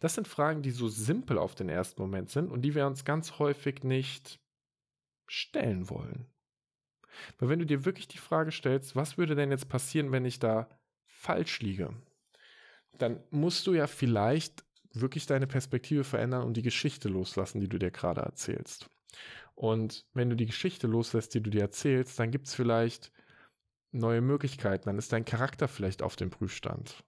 Das 0.00 0.14
sind 0.14 0.26
Fragen, 0.26 0.62
die 0.62 0.70
so 0.70 0.88
simpel 0.88 1.36
auf 1.36 1.54
den 1.54 1.68
ersten 1.68 2.00
Moment 2.00 2.30
sind 2.30 2.50
und 2.50 2.62
die 2.62 2.74
wir 2.74 2.86
uns 2.86 3.04
ganz 3.04 3.38
häufig 3.38 3.84
nicht 3.84 4.40
stellen 5.26 5.90
wollen. 5.90 6.26
Weil 7.38 7.48
wenn 7.48 7.58
du 7.58 7.66
dir 7.66 7.84
wirklich 7.84 8.08
die 8.08 8.18
Frage 8.18 8.52
stellst, 8.52 8.96
was 8.96 9.18
würde 9.18 9.34
denn 9.34 9.50
jetzt 9.50 9.68
passieren, 9.68 10.12
wenn 10.12 10.24
ich 10.24 10.38
da 10.38 10.68
falsch 11.06 11.60
liege? 11.60 11.94
Dann 12.98 13.20
musst 13.30 13.66
du 13.66 13.74
ja 13.74 13.86
vielleicht 13.86 14.64
wirklich 14.92 15.26
deine 15.26 15.46
Perspektive 15.46 16.04
verändern 16.04 16.42
und 16.42 16.56
die 16.56 16.62
Geschichte 16.62 17.08
loslassen, 17.08 17.60
die 17.60 17.68
du 17.68 17.78
dir 17.78 17.90
gerade 17.90 18.20
erzählst. 18.20 18.90
Und 19.54 20.06
wenn 20.14 20.30
du 20.30 20.36
die 20.36 20.46
Geschichte 20.46 20.86
loslässt, 20.86 21.34
die 21.34 21.42
du 21.42 21.50
dir 21.50 21.62
erzählst, 21.62 22.18
dann 22.18 22.30
gibt 22.30 22.46
es 22.46 22.54
vielleicht 22.54 23.12
neue 23.90 24.20
Möglichkeiten, 24.20 24.84
dann 24.86 24.98
ist 24.98 25.12
dein 25.12 25.24
Charakter 25.24 25.66
vielleicht 25.66 26.02
auf 26.02 26.16
dem 26.16 26.30
Prüfstand. 26.30 27.04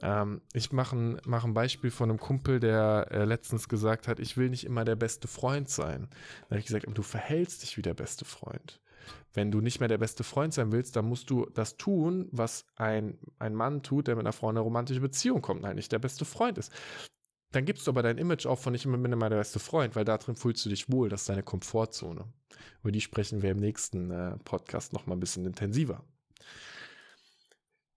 Ähm, 0.00 0.40
ich 0.52 0.72
mache 0.72 0.96
ein, 0.96 1.20
mach 1.26 1.44
ein 1.44 1.54
Beispiel 1.54 1.90
von 1.90 2.10
einem 2.10 2.18
Kumpel, 2.18 2.60
der 2.60 3.08
äh, 3.10 3.24
letztens 3.24 3.68
gesagt 3.68 4.08
hat, 4.08 4.20
ich 4.20 4.36
will 4.36 4.48
nicht 4.48 4.64
immer 4.64 4.84
der 4.84 4.96
beste 4.96 5.28
Freund 5.28 5.68
sein. 5.68 6.08
Da 6.42 6.50
habe 6.50 6.60
ich 6.60 6.66
gesagt, 6.66 6.86
du 6.88 7.02
verhältst 7.02 7.62
dich 7.62 7.76
wie 7.76 7.82
der 7.82 7.94
beste 7.94 8.24
Freund. 8.24 8.80
Wenn 9.34 9.50
du 9.50 9.60
nicht 9.60 9.80
mehr 9.80 9.88
der 9.88 9.98
beste 9.98 10.24
Freund 10.24 10.52
sein 10.52 10.72
willst, 10.72 10.96
dann 10.96 11.06
musst 11.06 11.30
du 11.30 11.46
das 11.54 11.76
tun, 11.76 12.28
was 12.32 12.66
ein, 12.76 13.18
ein 13.38 13.54
Mann 13.54 13.82
tut, 13.82 14.08
der 14.08 14.16
mit 14.16 14.24
einer 14.24 14.32
Frau 14.32 14.50
in 14.50 14.56
eine 14.56 14.64
romantische 14.64 15.00
Beziehung 15.00 15.40
kommt, 15.40 15.62
nein, 15.62 15.76
nicht 15.76 15.92
der 15.92 15.98
beste 15.98 16.24
Freund 16.24 16.58
ist. 16.58 16.72
Dann 17.52 17.66
gibst 17.66 17.86
du 17.86 17.90
aber 17.90 18.02
dein 18.02 18.18
Image 18.18 18.46
auch 18.46 18.58
von 18.58 18.72
nicht 18.72 18.86
immer 18.86 18.98
bin 18.98 19.12
immer 19.12 19.28
der 19.28 19.36
beste 19.36 19.58
Freund, 19.58 19.94
weil 19.94 20.06
darin 20.06 20.36
fühlst 20.36 20.64
du 20.64 20.70
dich 20.70 20.90
wohl, 20.90 21.08
das 21.08 21.22
ist 21.22 21.28
deine 21.28 21.42
Komfortzone. 21.42 22.24
Über 22.82 22.92
die 22.92 23.00
sprechen 23.00 23.42
wir 23.42 23.50
im 23.50 23.58
nächsten 23.58 24.10
äh, 24.10 24.36
Podcast 24.38 24.92
nochmal 24.92 25.16
ein 25.16 25.20
bisschen 25.20 25.44
intensiver. 25.44 26.02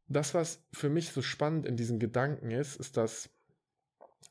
Das, 0.08 0.34
was 0.34 0.62
für 0.72 0.90
mich 0.90 1.10
so 1.10 1.22
spannend 1.22 1.66
in 1.66 1.78
diesen 1.78 2.00
Gedanken 2.00 2.52
ist, 2.52 2.76
ist, 2.76 2.98
dass 2.98 3.30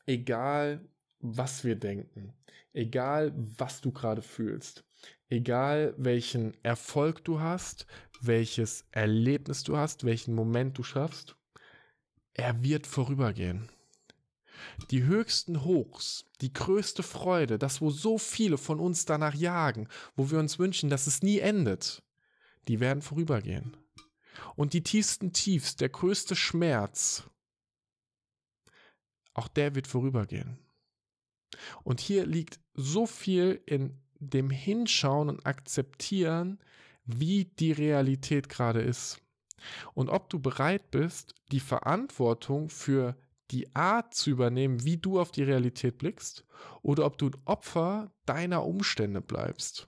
egal 0.05 0.87
was 1.19 1.63
wir 1.63 1.75
denken, 1.75 2.33
egal 2.73 3.33
was 3.35 3.81
du 3.81 3.91
gerade 3.91 4.21
fühlst, 4.21 4.84
egal 5.29 5.93
welchen 5.97 6.53
Erfolg 6.63 7.23
du 7.23 7.39
hast, 7.39 7.85
welches 8.21 8.85
Erlebnis 8.91 9.63
du 9.63 9.77
hast, 9.77 10.03
welchen 10.03 10.35
Moment 10.35 10.77
du 10.77 10.83
schaffst, 10.83 11.35
er 12.33 12.63
wird 12.63 12.87
vorübergehen. 12.87 13.69
Die 14.91 15.03
höchsten 15.03 15.63
Hochs, 15.63 16.25
die 16.41 16.53
größte 16.53 17.03
Freude, 17.03 17.57
das, 17.57 17.81
wo 17.81 17.89
so 17.89 18.17
viele 18.17 18.57
von 18.57 18.79
uns 18.79 19.05
danach 19.05 19.35
jagen, 19.35 19.87
wo 20.15 20.31
wir 20.31 20.39
uns 20.39 20.59
wünschen, 20.59 20.89
dass 20.89 21.07
es 21.07 21.21
nie 21.21 21.39
endet, 21.39 22.03
die 22.67 22.79
werden 22.79 23.01
vorübergehen. 23.01 23.77
Und 24.55 24.73
die 24.73 24.83
tiefsten 24.83 25.33
Tiefs, 25.33 25.75
der 25.75 25.89
größte 25.89 26.35
Schmerz, 26.35 27.23
auch 29.33 29.47
der 29.47 29.75
wird 29.75 29.87
vorübergehen. 29.87 30.57
Und 31.83 31.99
hier 31.99 32.25
liegt 32.25 32.59
so 32.73 33.05
viel 33.05 33.61
in 33.65 34.01
dem 34.25 34.49
Hinschauen 34.49 35.29
und 35.29 35.45
Akzeptieren, 35.45 36.59
wie 37.05 37.45
die 37.45 37.71
Realität 37.71 38.49
gerade 38.49 38.81
ist. 38.81 39.21
Und 39.93 40.09
ob 40.09 40.29
du 40.29 40.39
bereit 40.39 40.91
bist, 40.91 41.35
die 41.51 41.59
Verantwortung 41.59 42.69
für 42.69 43.15
die 43.51 43.75
Art 43.75 44.13
zu 44.13 44.29
übernehmen, 44.31 44.83
wie 44.83 44.97
du 44.97 45.19
auf 45.19 45.31
die 45.31 45.43
Realität 45.43 45.97
blickst, 45.97 46.45
oder 46.81 47.05
ob 47.05 47.17
du 47.17 47.27
ein 47.27 47.37
Opfer 47.45 48.11
deiner 48.25 48.65
Umstände 48.65 49.21
bleibst. 49.21 49.87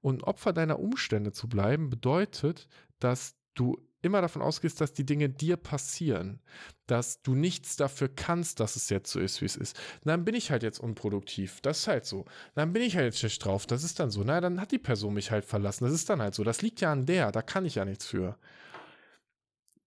Und 0.00 0.24
Opfer 0.24 0.52
deiner 0.52 0.78
Umstände 0.78 1.32
zu 1.32 1.48
bleiben, 1.48 1.88
bedeutet, 1.88 2.68
dass 2.98 3.36
du 3.54 3.78
immer 4.04 4.20
davon 4.20 4.42
ausgehst, 4.42 4.80
dass 4.80 4.92
die 4.92 5.06
Dinge 5.06 5.28
dir 5.28 5.56
passieren, 5.56 6.40
dass 6.86 7.22
du 7.22 7.34
nichts 7.34 7.76
dafür 7.76 8.08
kannst, 8.08 8.60
dass 8.60 8.76
es 8.76 8.90
jetzt 8.90 9.10
so 9.10 9.20
ist, 9.20 9.40
wie 9.40 9.46
es 9.46 9.56
ist. 9.56 9.78
Dann 10.04 10.24
bin 10.24 10.34
ich 10.34 10.50
halt 10.50 10.62
jetzt 10.62 10.78
unproduktiv. 10.78 11.60
Das 11.62 11.80
ist 11.80 11.88
halt 11.88 12.04
so. 12.06 12.24
Dann 12.54 12.72
bin 12.72 12.82
ich 12.82 12.96
halt 12.96 13.06
jetzt 13.06 13.18
schlecht 13.18 13.44
drauf. 13.44 13.66
Das 13.66 13.84
ist 13.84 14.00
dann 14.00 14.10
so. 14.10 14.22
Na, 14.24 14.40
dann 14.40 14.60
hat 14.60 14.72
die 14.72 14.78
Person 14.78 15.14
mich 15.14 15.30
halt 15.30 15.44
verlassen. 15.44 15.84
Das 15.84 15.94
ist 15.94 16.08
dann 16.10 16.20
halt 16.20 16.34
so. 16.34 16.44
Das 16.44 16.62
liegt 16.62 16.80
ja 16.80 16.92
an 16.92 17.06
der. 17.06 17.32
Da 17.32 17.42
kann 17.42 17.64
ich 17.64 17.76
ja 17.76 17.84
nichts 17.84 18.06
für. 18.06 18.38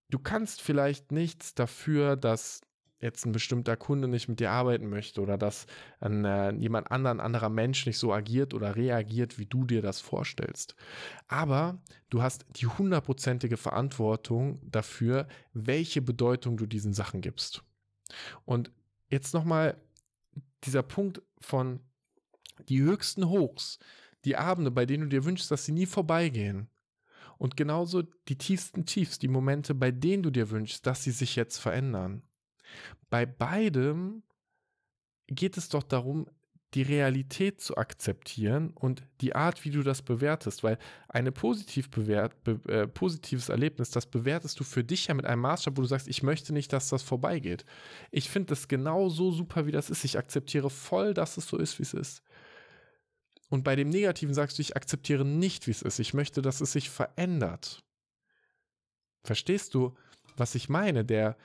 Du 0.09 0.19
kannst 0.19 0.61
vielleicht 0.61 1.11
nichts 1.11 1.53
dafür, 1.53 2.15
dass 2.15 2.61
jetzt 2.99 3.25
ein 3.25 3.31
bestimmter 3.31 3.77
Kunde 3.77 4.07
nicht 4.07 4.27
mit 4.27 4.39
dir 4.39 4.51
arbeiten 4.51 4.89
möchte 4.89 5.21
oder 5.21 5.37
dass 5.37 5.67
ein, 5.99 6.25
äh, 6.25 6.51
jemand 6.53 6.91
anderen, 6.91 7.19
anderer 7.19 7.49
Mensch 7.49 7.85
nicht 7.85 7.99
so 7.99 8.11
agiert 8.11 8.53
oder 8.53 8.75
reagiert, 8.75 9.37
wie 9.37 9.45
du 9.45 9.65
dir 9.65 9.81
das 9.81 10.01
vorstellst. 10.01 10.75
Aber 11.27 11.79
du 12.09 12.21
hast 12.21 12.45
die 12.55 12.65
hundertprozentige 12.65 13.57
Verantwortung 13.57 14.59
dafür, 14.63 15.27
welche 15.53 16.01
Bedeutung 16.01 16.57
du 16.57 16.65
diesen 16.65 16.93
Sachen 16.93 17.21
gibst. 17.21 17.63
Und 18.45 18.71
jetzt 19.09 19.33
nochmal 19.33 19.77
dieser 20.63 20.83
Punkt 20.83 21.21
von 21.39 21.79
die 22.67 22.81
höchsten 22.81 23.29
Hochs, 23.29 23.77
die 24.25 24.35
Abende, 24.35 24.71
bei 24.71 24.85
denen 24.85 25.03
du 25.03 25.09
dir 25.09 25.25
wünschst, 25.25 25.51
dass 25.51 25.65
sie 25.65 25.71
nie 25.71 25.85
vorbeigehen. 25.85 26.69
Und 27.37 27.55
genauso 27.55 28.01
die 28.01 28.37
tiefsten 28.37 28.85
Tiefs, 28.85 29.19
die 29.19 29.27
Momente, 29.27 29.75
bei 29.75 29.91
denen 29.91 30.23
du 30.23 30.31
dir 30.31 30.49
wünschst, 30.49 30.85
dass 30.87 31.03
sie 31.03 31.11
sich 31.11 31.35
jetzt 31.35 31.57
verändern. 31.57 32.23
Bei 33.09 33.25
beidem 33.25 34.23
geht 35.27 35.57
es 35.57 35.69
doch 35.69 35.83
darum, 35.83 36.27
die 36.73 36.81
Realität 36.81 37.61
zu 37.61 37.77
akzeptieren 37.77 38.71
und 38.71 39.01
die 39.21 39.35
Art, 39.35 39.63
wie 39.63 39.71
du 39.71 39.83
das 39.83 40.01
bewertest, 40.01 40.63
weil 40.63 40.77
ein 41.07 41.31
positiv 41.33 41.89
bewert, 41.89 42.43
be, 42.43 42.59
äh, 42.67 42.87
positives 42.87 43.47
Erlebnis, 43.47 43.89
das 43.89 44.05
bewertest 44.05 44.59
du 44.59 44.65
für 44.65 44.83
dich 44.83 45.07
ja 45.07 45.13
mit 45.13 45.25
einem 45.25 45.41
Maßstab, 45.41 45.77
wo 45.77 45.81
du 45.81 45.87
sagst, 45.87 46.09
ich 46.09 46.23
möchte 46.23 46.51
nicht, 46.51 46.73
dass 46.73 46.89
das 46.89 47.03
vorbeigeht. 47.03 47.63
Ich 48.11 48.29
finde 48.29 48.47
das 48.47 48.67
genau 48.67 49.07
so 49.07 49.31
super, 49.31 49.65
wie 49.65 49.71
das 49.71 49.89
ist. 49.89 50.03
Ich 50.03 50.17
akzeptiere 50.17 50.69
voll, 50.69 51.13
dass 51.13 51.37
es 51.37 51.47
so 51.47 51.57
ist, 51.57 51.79
wie 51.79 51.83
es 51.83 51.93
ist. 51.93 52.21
Und 53.49 53.63
bei 53.63 53.77
dem 53.77 53.89
Negativen 53.89 54.33
sagst 54.33 54.57
du, 54.57 54.61
ich 54.61 54.75
akzeptiere 54.75 55.23
nicht, 55.23 55.67
wie 55.67 55.71
es 55.71 55.81
ist. 55.81 55.99
Ich 55.99 56.13
möchte, 56.13 56.41
dass 56.41 56.59
es 56.59 56.73
sich 56.73 56.89
verändert. 56.89 57.81
Verstehst 59.23 59.73
du? 59.73 59.95
Was 60.37 60.55
ich 60.55 60.69
meine, 60.69 61.03
der, 61.03 61.37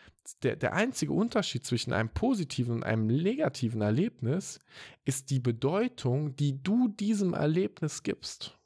der, 0.43 0.57
der 0.57 0.75
einzige 0.75 1.13
Unterschied 1.13 1.65
zwischen 1.65 1.93
einem 1.93 2.11
positiven 2.11 2.75
und 2.75 2.85
einem 2.85 3.07
negativen 3.07 3.81
Erlebnis 3.81 4.61
ist 5.05 5.31
die 5.31 5.41
Bedeutung, 5.41 6.37
die 6.37 6.63
du 6.63 6.89
diesem 6.89 7.35
Erlebnis 7.35 8.03
gibst. 8.03 8.59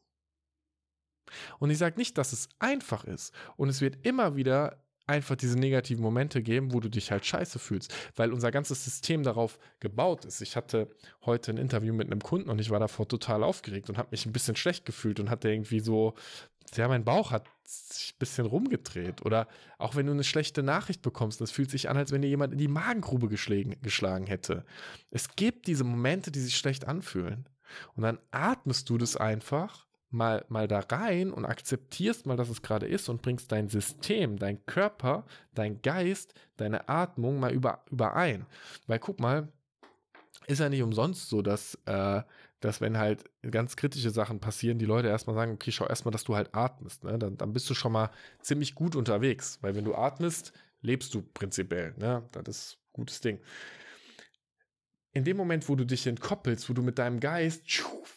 Und 1.58 1.70
ich 1.70 1.78
sage 1.78 1.96
nicht, 1.96 2.18
dass 2.18 2.32
es 2.32 2.48
einfach 2.58 3.04
ist. 3.04 3.32
Und 3.56 3.68
es 3.68 3.80
wird 3.80 4.06
immer 4.06 4.36
wieder 4.36 4.82
einfach 5.06 5.36
diese 5.36 5.58
negativen 5.58 6.02
Momente 6.02 6.42
geben, 6.42 6.72
wo 6.72 6.80
du 6.80 6.88
dich 6.88 7.10
halt 7.10 7.24
scheiße 7.24 7.58
fühlst, 7.58 7.94
weil 8.16 8.32
unser 8.32 8.50
ganzes 8.50 8.84
System 8.84 9.22
darauf 9.22 9.58
gebaut 9.78 10.24
ist. 10.24 10.40
Ich 10.40 10.56
hatte 10.56 10.90
heute 11.24 11.52
ein 11.52 11.58
Interview 11.58 11.94
mit 11.94 12.10
einem 12.10 12.20
Kunden 12.20 12.50
und 12.50 12.60
ich 12.60 12.70
war 12.70 12.80
davor 12.80 13.06
total 13.06 13.44
aufgeregt 13.44 13.88
und 13.88 13.98
habe 13.98 14.08
mich 14.10 14.26
ein 14.26 14.32
bisschen 14.32 14.56
schlecht 14.56 14.84
gefühlt 14.84 15.20
und 15.20 15.30
hatte 15.30 15.48
irgendwie 15.48 15.80
so 15.80 16.14
ja, 16.74 16.88
mein 16.88 17.04
Bauch 17.04 17.30
hat 17.30 17.46
sich 17.64 18.14
ein 18.14 18.18
bisschen 18.18 18.46
rumgedreht. 18.46 19.24
Oder 19.24 19.48
auch 19.78 19.94
wenn 19.94 20.06
du 20.06 20.12
eine 20.12 20.24
schlechte 20.24 20.62
Nachricht 20.62 21.02
bekommst, 21.02 21.40
das 21.40 21.50
fühlt 21.50 21.70
sich 21.70 21.88
an, 21.88 21.96
als 21.96 22.12
wenn 22.12 22.22
dir 22.22 22.28
jemand 22.28 22.52
in 22.52 22.58
die 22.58 22.68
Magengrube 22.68 23.28
geschlagen, 23.28 24.26
hätte. 24.26 24.64
Es 25.10 25.36
gibt 25.36 25.66
diese 25.66 25.84
Momente, 25.84 26.30
die 26.30 26.40
sich 26.40 26.56
schlecht 26.56 26.86
anfühlen. 26.86 27.48
Und 27.94 28.02
dann 28.02 28.18
atmest 28.30 28.88
du 28.88 28.98
das 28.98 29.16
einfach 29.16 29.86
mal, 30.10 30.44
mal 30.48 30.68
da 30.68 30.80
rein 30.80 31.32
und 31.32 31.44
akzeptierst 31.44 32.26
mal, 32.26 32.36
dass 32.36 32.48
es 32.48 32.62
gerade 32.62 32.86
ist 32.86 33.08
und 33.08 33.22
bringst 33.22 33.50
dein 33.52 33.68
System, 33.68 34.38
dein 34.38 34.64
Körper, 34.66 35.26
dein 35.54 35.82
Geist, 35.82 36.34
deine 36.56 36.88
Atmung 36.88 37.40
mal 37.40 37.52
über, 37.52 37.84
überein. 37.90 38.46
Weil 38.86 38.98
guck 38.98 39.20
mal, 39.20 39.48
ist 40.46 40.60
ja 40.60 40.68
nicht 40.68 40.82
umsonst 40.82 41.28
so, 41.28 41.42
dass, 41.42 41.76
äh, 41.86 42.22
dass 42.60 42.80
wenn 42.80 42.98
halt 42.98 43.24
ganz 43.50 43.76
kritische 43.76 44.10
Sachen 44.10 44.40
passieren, 44.40 44.78
die 44.78 44.86
Leute 44.86 45.08
erstmal 45.08 45.36
sagen, 45.36 45.52
okay, 45.52 45.72
schau 45.72 45.86
erstmal, 45.86 46.12
dass 46.12 46.24
du 46.24 46.36
halt 46.36 46.54
atmest. 46.54 47.04
Ne? 47.04 47.18
Dann, 47.18 47.36
dann 47.36 47.52
bist 47.52 47.68
du 47.68 47.74
schon 47.74 47.92
mal 47.92 48.10
ziemlich 48.40 48.74
gut 48.74 48.96
unterwegs. 48.96 49.58
Weil 49.60 49.74
wenn 49.74 49.84
du 49.84 49.94
atmest, 49.94 50.52
lebst 50.80 51.14
du 51.14 51.22
prinzipiell. 51.22 51.94
Ne? 51.98 52.28
Das 52.32 52.48
ist 52.48 52.78
ein 52.78 52.92
gutes 52.92 53.20
Ding. 53.20 53.40
In 55.12 55.24
dem 55.24 55.36
Moment, 55.36 55.68
wo 55.68 55.76
du 55.76 55.84
dich 55.84 56.06
entkoppelst, 56.06 56.68
wo 56.68 56.74
du 56.74 56.82
mit 56.82 56.98
deinem 56.98 57.20
Geist 57.20 57.62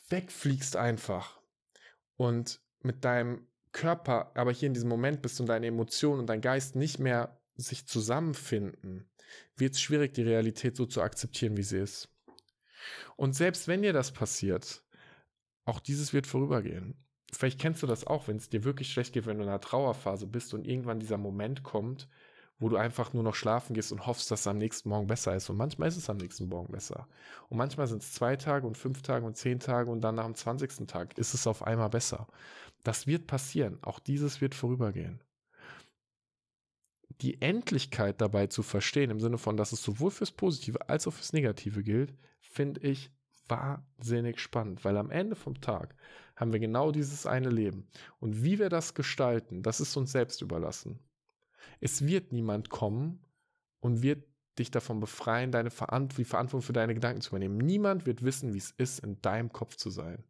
wegfliegst 0.10 0.76
einfach 0.76 1.40
und 2.18 2.62
mit 2.82 3.06
deinem 3.06 3.48
Körper, 3.72 4.32
aber 4.36 4.52
hier 4.52 4.68
in 4.68 4.74
diesem 4.74 4.90
Moment 4.90 5.22
bist 5.22 5.40
und 5.40 5.48
deine 5.48 5.68
Emotionen 5.68 6.22
und 6.22 6.28
dein 6.28 6.42
Geist 6.42 6.76
nicht 6.76 7.00
mehr 7.00 7.40
sich 7.56 7.86
zusammenfinden, 7.86 9.10
wird 9.56 9.76
es 9.76 9.82
schwierig, 9.82 10.14
die 10.14 10.24
Realität 10.24 10.76
so 10.76 10.86
zu 10.86 11.02
akzeptieren, 11.02 11.58
wie 11.58 11.64
sie 11.64 11.80
ist. 11.80 12.10
Und 13.16 13.34
selbst 13.34 13.68
wenn 13.68 13.82
dir 13.82 13.94
das 13.94 14.12
passiert, 14.12 14.84
auch 15.66 15.80
dieses 15.80 16.14
wird 16.14 16.28
vorübergehen. 16.28 16.96
Vielleicht 17.32 17.60
kennst 17.60 17.84
du 17.84 17.88
das 17.88 18.08
auch, 18.08 18.28
wenn 18.28 18.38
es 18.38 18.50
dir 18.50 18.64
wirklich 18.64 18.92
schlecht 18.92 19.14
geht, 19.14 19.26
wenn 19.26 19.38
du 19.38 19.44
in 19.44 19.50
einer 19.50 19.62
Trauerphase 19.62 20.26
bist 20.26 20.54
und 20.54 20.66
irgendwann 20.66 21.00
dieser 21.00 21.18
Moment 21.18 21.62
kommt, 21.64 22.08
wo 22.58 22.70
du 22.70 22.76
einfach 22.76 23.14
nur 23.14 23.24
noch 23.24 23.36
schlafen 23.36 23.74
gehst 23.74 23.92
und 23.92 24.08
hoffst, 24.08 24.32
dass 24.32 24.42
es 24.42 24.48
am 24.48 24.58
nächsten 24.58 24.90
Morgen 24.90 25.08
besser 25.08 25.36
ist. 25.36 25.50
Und 25.50 25.58
manchmal 25.58 25.90
ist 25.90 25.98
es 25.98 26.10
am 26.10 26.18
nächsten 26.18 26.50
Morgen 26.50 26.72
besser. 26.72 27.08
Und 27.48 27.58
manchmal 27.58 27.88
sind 27.88 28.02
es 28.02 28.14
zwei 28.14 28.36
Tage 28.36 28.66
und 28.66 28.78
fünf 28.78 29.02
Tage 29.02 29.26
und 29.26 29.38
zehn 29.38 29.60
Tage 29.60 29.92
und 29.92 30.02
dann 30.02 30.16
nach 30.16 30.26
dem 30.26 30.36
zwanzigsten 30.36 30.88
Tag 30.88 31.18
ist 31.18 31.34
es 31.34 31.46
auf 31.46 31.64
einmal 31.64 31.90
besser. 31.90 32.28
Das 32.84 33.06
wird 33.06 33.28
passieren. 33.28 33.78
Auch 33.84 34.00
dieses 34.00 34.42
wird 34.42 34.56
vorübergehen 34.56 35.22
die 37.22 37.42
Endlichkeit 37.42 38.22
dabei 38.22 38.48
zu 38.48 38.64
verstehen, 38.64 39.10
im 39.10 39.20
Sinne 39.20 39.38
von, 39.38 39.58
dass 39.58 39.72
es 39.72 39.84
sowohl 39.84 40.12
fürs 40.12 40.32
Positive 40.32 40.90
als 40.90 41.08
auch 41.08 41.14
fürs 41.14 41.34
Negative 41.34 41.84
gilt, 41.84 42.14
finde 42.50 42.82
ich 42.82 43.12
wahnsinnig 43.48 44.40
spannend, 44.40 44.84
weil 44.86 44.98
am 44.98 45.10
Ende 45.10 45.36
vom 45.36 45.60
Tag 45.62 45.96
haben 46.36 46.54
wir 46.54 46.60
genau 46.60 46.92
dieses 46.92 47.26
eine 47.26 47.50
Leben. 47.50 47.88
Und 48.20 48.44
wie 48.44 48.60
wir 48.60 48.70
das 48.70 48.94
gestalten, 48.94 49.64
das 49.64 49.80
ist 49.80 49.96
uns 49.98 50.12
selbst 50.12 50.42
überlassen. 50.42 51.00
Es 51.80 52.06
wird 52.06 52.32
niemand 52.32 52.70
kommen 52.70 53.26
und 53.80 54.02
wird 54.02 54.26
dich 54.58 54.72
davon 54.72 55.00
befreien, 55.00 55.52
deine 55.52 55.72
Verant 55.72 56.18
die 56.18 56.26
Verantwortung 56.26 56.66
für 56.66 56.74
deine 56.74 56.94
Gedanken 56.94 57.22
zu 57.22 57.30
übernehmen. 57.30 57.58
Niemand 57.58 58.06
wird 58.06 58.24
wissen, 58.24 58.54
wie 58.54 58.58
es 58.58 58.72
ist, 58.72 59.00
in 59.00 59.22
deinem 59.22 59.52
Kopf 59.52 59.76
zu 59.78 59.90
sein. 59.90 60.24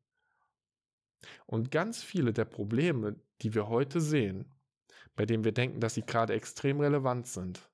Und 1.46 1.72
ganz 1.72 2.02
viele 2.04 2.32
der 2.32 2.46
Probleme, 2.46 3.16
die 3.42 3.54
wir 3.54 3.68
heute 3.68 4.00
sehen, 4.00 4.46
bei 5.16 5.26
denen 5.26 5.44
wir 5.44 5.52
denken, 5.52 5.80
dass 5.80 5.96
sie 5.96 6.04
gerade 6.04 6.34
extrem 6.34 6.80
relevant 6.80 7.28
sind, 7.28 7.70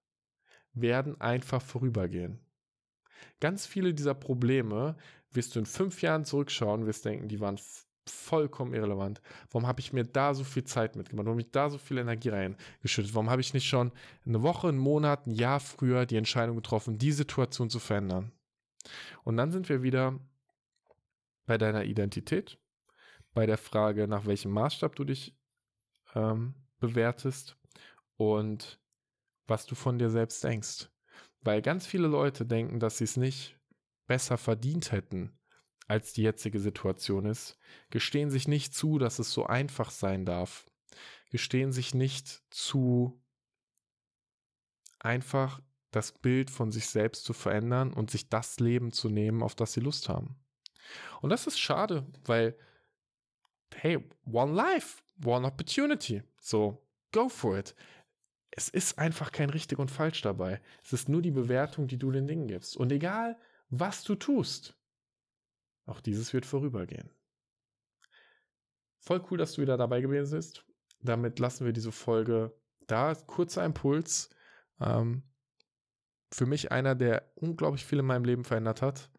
werden 0.73 1.19
einfach 1.21 1.61
vorübergehen. 1.61 2.39
Ganz 3.39 3.65
viele 3.65 3.93
dieser 3.93 4.13
Probleme 4.13 4.95
wirst 5.31 5.55
du 5.55 5.59
in 5.59 5.65
fünf 5.65 6.01
Jahren 6.01 6.25
zurückschauen, 6.25 6.85
wirst 6.85 7.05
denken, 7.05 7.27
die 7.27 7.39
waren 7.39 7.59
vollkommen 8.07 8.73
irrelevant. 8.73 9.21
Warum 9.51 9.67
habe 9.67 9.79
ich 9.79 9.93
mir 9.93 10.03
da 10.03 10.33
so 10.33 10.43
viel 10.43 10.63
Zeit 10.63 10.95
mitgemacht? 10.95 11.25
Warum 11.25 11.37
habe 11.37 11.47
ich 11.47 11.51
da 11.51 11.69
so 11.69 11.77
viel 11.77 11.97
Energie 11.97 12.29
reingeschüttet? 12.29 13.13
Warum 13.13 13.29
habe 13.29 13.41
ich 13.41 13.53
nicht 13.53 13.67
schon 13.67 13.91
eine 14.25 14.43
Woche, 14.43 14.67
einen 14.67 14.77
Monat, 14.77 15.27
ein 15.27 15.31
Jahr 15.31 15.59
früher 15.59 16.05
die 16.05 16.17
Entscheidung 16.17 16.55
getroffen, 16.55 16.97
die 16.97 17.11
Situation 17.11 17.69
zu 17.69 17.79
verändern? 17.79 18.31
Und 19.23 19.37
dann 19.37 19.51
sind 19.51 19.69
wir 19.69 19.81
wieder 19.81 20.19
bei 21.45 21.57
deiner 21.57 21.85
Identität, 21.85 22.59
bei 23.33 23.45
der 23.45 23.57
Frage, 23.57 24.07
nach 24.07 24.25
welchem 24.25 24.51
Maßstab 24.51 24.95
du 24.95 25.03
dich 25.03 25.35
ähm, 26.13 26.53
bewertest 26.79 27.57
und 28.17 28.79
was 29.47 29.65
du 29.65 29.75
von 29.75 29.99
dir 29.99 30.09
selbst 30.09 30.43
denkst. 30.43 30.89
Weil 31.45 31.61
ganz 31.61 31.85
viele 31.85 32.07
Leute 32.07 32.45
denken, 32.45 32.79
dass 32.79 32.97
sie 32.97 33.03
es 33.03 33.17
nicht 33.17 33.55
besser 34.07 34.37
verdient 34.37 34.91
hätten, 34.91 35.37
als 35.87 36.11
die 36.11 36.23
jetzige 36.23 36.59
Situation 36.59 37.25
ist, 37.25 37.57
gestehen 37.91 38.31
sich 38.31 38.47
nicht 38.47 38.73
zu, 38.73 38.97
dass 38.97 39.19
es 39.19 39.31
so 39.31 39.45
einfach 39.45 39.91
sein 39.91 40.25
darf, 40.25 40.65
gestehen 41.29 41.71
sich 41.71 41.93
nicht 41.93 42.43
zu, 42.49 43.21
einfach 44.97 45.61
das 45.91 46.11
Bild 46.11 46.49
von 46.49 46.71
sich 46.71 46.87
selbst 46.87 47.23
zu 47.23 47.33
verändern 47.33 47.93
und 47.93 48.09
sich 48.09 48.27
das 48.27 48.59
Leben 48.59 48.91
zu 48.91 49.07
nehmen, 49.07 49.43
auf 49.43 49.53
das 49.53 49.73
sie 49.73 49.81
Lust 49.81 50.09
haben. 50.09 50.35
Und 51.21 51.29
das 51.29 51.45
ist 51.45 51.59
schade, 51.59 52.07
weil, 52.25 52.57
hey, 53.75 54.03
one 54.25 54.51
life, 54.51 55.03
one 55.23 55.45
opportunity. 55.45 56.23
So, 56.39 56.83
go 57.11 57.29
for 57.29 57.57
it. 57.57 57.75
Es 58.57 58.69
ist 58.69 58.97
einfach 58.97 59.31
kein 59.31 59.49
richtig 59.49 59.79
und 59.79 59.91
falsch 59.91 60.21
dabei. 60.21 60.61
Es 60.83 60.93
ist 60.93 61.09
nur 61.09 61.21
die 61.21 61.31
Bewertung, 61.31 61.87
die 61.87 61.97
du 61.97 62.11
den 62.11 62.25
Dingen 62.25 62.47
gibst. 62.47 62.77
Und 62.77 62.91
egal, 62.91 63.37
was 63.69 64.03
du 64.03 64.15
tust. 64.15 64.77
Auch 65.85 65.99
dieses 65.99 66.33
wird 66.33 66.45
vorübergehen. 66.45 67.09
Voll 68.99 69.23
cool, 69.29 69.37
dass 69.37 69.53
du 69.53 69.61
wieder 69.61 69.77
dabei 69.77 70.01
gewesen 70.01 70.37
bist. 70.37 70.65
Damit 71.01 71.37
lassen 71.39 71.65
wir 71.65 71.73
diese 71.73 71.91
Folge 71.91 72.57
da. 72.87 73.13
Kurzer 73.13 73.65
Impuls. 73.65 74.29
Ähm, 74.79 75.23
für 76.31 76.45
mich 76.45 76.71
einer, 76.71 76.95
der 76.95 77.31
unglaublich 77.35 77.85
viel 77.85 77.99
in 77.99 78.05
meinem 78.05 78.25
Leben 78.25 78.45
verändert 78.45 78.81
hat. 78.81 79.11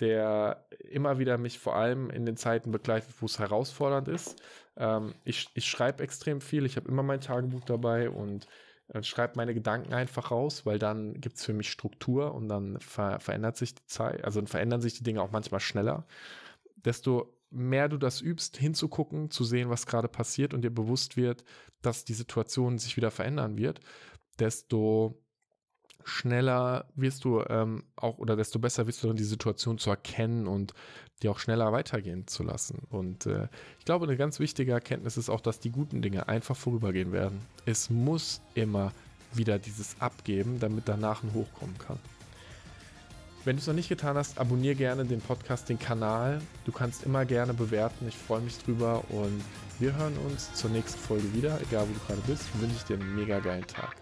Der 0.00 0.66
immer 0.78 1.18
wieder 1.18 1.38
mich 1.38 1.58
vor 1.58 1.76
allem 1.76 2.10
in 2.10 2.24
den 2.26 2.36
Zeiten 2.36 2.70
begleitet, 2.72 3.10
wo 3.20 3.26
es 3.26 3.38
herausfordernd 3.38 4.08
ist. 4.08 4.40
Ähm, 4.76 5.14
ich 5.24 5.48
ich 5.54 5.66
schreibe 5.66 6.02
extrem 6.02 6.40
viel. 6.40 6.66
Ich 6.66 6.76
habe 6.76 6.88
immer 6.88 7.02
mein 7.02 7.20
Tagebuch 7.20 7.64
dabei 7.64 8.10
und 8.10 8.46
äh, 8.88 9.02
schreibe 9.02 9.34
meine 9.36 9.54
Gedanken 9.54 9.94
einfach 9.94 10.30
raus, 10.30 10.66
weil 10.66 10.78
dann 10.78 11.20
gibt 11.20 11.36
es 11.36 11.44
für 11.44 11.52
mich 11.52 11.70
Struktur 11.70 12.34
und 12.34 12.48
dann 12.48 12.80
ver 12.80 13.20
verändert 13.20 13.56
sich 13.56 13.74
die 13.74 13.86
Zeit, 13.86 14.24
also 14.24 14.44
verändern 14.46 14.80
sich 14.80 14.94
die 14.94 15.04
Dinge 15.04 15.22
auch 15.22 15.30
manchmal 15.30 15.60
schneller. 15.60 16.06
Desto 16.76 17.34
mehr 17.50 17.88
du 17.88 17.98
das 17.98 18.20
übst, 18.20 18.56
hinzugucken, 18.56 19.30
zu 19.30 19.44
sehen, 19.44 19.70
was 19.70 19.86
gerade 19.86 20.08
passiert 20.08 20.54
und 20.54 20.62
dir 20.62 20.70
bewusst 20.74 21.16
wird, 21.16 21.44
dass 21.82 22.04
die 22.04 22.14
Situation 22.14 22.78
sich 22.78 22.96
wieder 22.96 23.10
verändern 23.10 23.58
wird, 23.58 23.80
desto 24.38 25.21
schneller 26.04 26.86
wirst 26.94 27.24
du 27.24 27.42
ähm, 27.48 27.84
auch 27.96 28.18
oder 28.18 28.36
desto 28.36 28.58
besser 28.58 28.86
wirst 28.86 29.02
du 29.02 29.08
dann 29.08 29.16
die 29.16 29.24
Situation 29.24 29.78
zu 29.78 29.90
erkennen 29.90 30.46
und 30.46 30.74
die 31.22 31.28
auch 31.28 31.38
schneller 31.38 31.72
weitergehen 31.72 32.26
zu 32.26 32.42
lassen. 32.42 32.82
Und 32.90 33.26
äh, 33.26 33.48
ich 33.78 33.84
glaube, 33.84 34.06
eine 34.06 34.16
ganz 34.16 34.40
wichtige 34.40 34.72
Erkenntnis 34.72 35.16
ist 35.16 35.30
auch, 35.30 35.40
dass 35.40 35.60
die 35.60 35.70
guten 35.70 36.02
Dinge 36.02 36.28
einfach 36.28 36.56
vorübergehen 36.56 37.12
werden. 37.12 37.40
Es 37.64 37.90
muss 37.90 38.40
immer 38.54 38.92
wieder 39.32 39.58
dieses 39.58 40.00
Abgeben, 40.00 40.60
damit 40.60 40.88
danach 40.88 41.22
ein 41.22 41.32
Hochkommen 41.32 41.78
kann. 41.78 41.98
Wenn 43.44 43.56
du 43.56 43.60
es 43.60 43.66
noch 43.66 43.74
nicht 43.74 43.88
getan 43.88 44.16
hast, 44.16 44.38
abonniere 44.38 44.76
gerne 44.76 45.04
den 45.04 45.20
Podcast, 45.20 45.68
den 45.68 45.78
Kanal. 45.78 46.40
Du 46.64 46.70
kannst 46.70 47.04
immer 47.04 47.24
gerne 47.24 47.52
bewerten. 47.52 48.06
Ich 48.06 48.16
freue 48.16 48.40
mich 48.40 48.56
drüber 48.58 49.02
und 49.08 49.42
wir 49.80 49.96
hören 49.96 50.16
uns 50.26 50.54
zur 50.54 50.70
nächsten 50.70 51.00
Folge 51.00 51.32
wieder. 51.34 51.60
Egal 51.60 51.88
wo 51.88 51.92
du 51.92 52.06
gerade 52.06 52.22
bist, 52.28 52.44
wünsche 52.60 52.76
ich 52.76 52.84
dir 52.84 52.94
einen 53.00 53.16
mega 53.16 53.40
geilen 53.40 53.66
Tag. 53.66 54.01